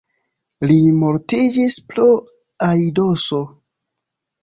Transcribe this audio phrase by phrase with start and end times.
[0.71, 2.09] Li mortiĝis pro
[2.73, 3.47] aidoso.